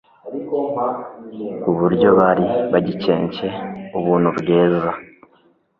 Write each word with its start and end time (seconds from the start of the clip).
ku 1.61 1.69
buryo 1.77 2.09
bari 2.19 2.45
bagikencye 2.71 3.47
ubuntu 3.97 4.27
bweza. 4.39 4.89